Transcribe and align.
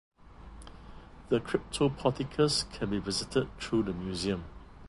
The 1.29 1.39
cryptoporticus 1.39 2.63
can 2.73 2.89
be 2.89 2.97
visited 2.97 3.55
through 3.59 3.83
the 3.83 3.93
museum. 3.93 4.45